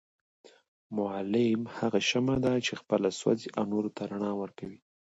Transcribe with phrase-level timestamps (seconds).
[0.97, 4.79] معلم هغه شمعه چي خپله سوزي او نورو ته رڼا ورکوي